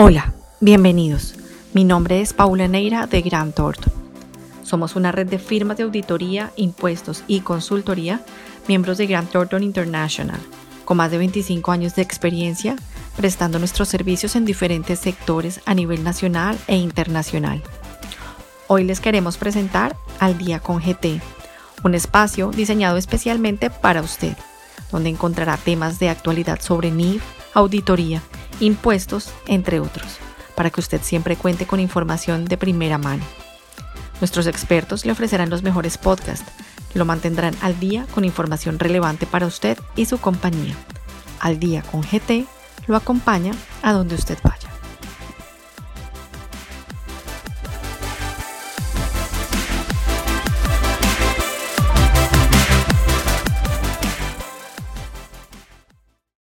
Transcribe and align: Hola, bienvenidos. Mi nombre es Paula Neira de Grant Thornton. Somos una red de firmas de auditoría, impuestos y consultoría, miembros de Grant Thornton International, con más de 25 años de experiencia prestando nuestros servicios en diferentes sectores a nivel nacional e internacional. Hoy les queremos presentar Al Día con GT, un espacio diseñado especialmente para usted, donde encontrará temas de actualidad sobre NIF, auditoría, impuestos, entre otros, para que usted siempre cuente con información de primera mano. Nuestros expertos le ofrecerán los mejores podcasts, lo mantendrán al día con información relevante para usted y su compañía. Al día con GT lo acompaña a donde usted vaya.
Hola, 0.00 0.32
bienvenidos. 0.60 1.34
Mi 1.74 1.82
nombre 1.82 2.20
es 2.20 2.32
Paula 2.32 2.68
Neira 2.68 3.08
de 3.08 3.20
Grant 3.20 3.56
Thornton. 3.56 3.92
Somos 4.62 4.94
una 4.94 5.10
red 5.10 5.26
de 5.26 5.40
firmas 5.40 5.76
de 5.76 5.82
auditoría, 5.82 6.52
impuestos 6.54 7.24
y 7.26 7.40
consultoría, 7.40 8.24
miembros 8.68 8.98
de 8.98 9.08
Grant 9.08 9.32
Thornton 9.32 9.64
International, 9.64 10.38
con 10.84 10.98
más 10.98 11.10
de 11.10 11.18
25 11.18 11.72
años 11.72 11.96
de 11.96 12.02
experiencia 12.02 12.76
prestando 13.16 13.58
nuestros 13.58 13.88
servicios 13.88 14.36
en 14.36 14.44
diferentes 14.44 15.00
sectores 15.00 15.60
a 15.66 15.74
nivel 15.74 16.04
nacional 16.04 16.56
e 16.68 16.76
internacional. 16.76 17.60
Hoy 18.68 18.84
les 18.84 19.00
queremos 19.00 19.36
presentar 19.36 19.96
Al 20.20 20.38
Día 20.38 20.60
con 20.60 20.78
GT, 20.78 21.20
un 21.82 21.96
espacio 21.96 22.52
diseñado 22.52 22.98
especialmente 22.98 23.68
para 23.68 24.02
usted, 24.02 24.36
donde 24.92 25.10
encontrará 25.10 25.56
temas 25.56 25.98
de 25.98 26.08
actualidad 26.08 26.60
sobre 26.60 26.92
NIF, 26.92 27.24
auditoría, 27.52 28.22
impuestos, 28.60 29.32
entre 29.46 29.80
otros, 29.80 30.18
para 30.54 30.70
que 30.70 30.80
usted 30.80 31.00
siempre 31.02 31.36
cuente 31.36 31.66
con 31.66 31.80
información 31.80 32.44
de 32.44 32.56
primera 32.56 32.98
mano. 32.98 33.24
Nuestros 34.20 34.46
expertos 34.46 35.04
le 35.04 35.12
ofrecerán 35.12 35.50
los 35.50 35.62
mejores 35.62 35.98
podcasts, 35.98 36.50
lo 36.94 37.04
mantendrán 37.04 37.54
al 37.60 37.78
día 37.78 38.06
con 38.14 38.24
información 38.24 38.78
relevante 38.78 39.26
para 39.26 39.46
usted 39.46 39.78
y 39.94 40.06
su 40.06 40.18
compañía. 40.18 40.74
Al 41.40 41.58
día 41.60 41.82
con 41.82 42.02
GT 42.02 42.46
lo 42.86 42.96
acompaña 42.96 43.52
a 43.82 43.92
donde 43.92 44.14
usted 44.14 44.38
vaya. 44.42 44.67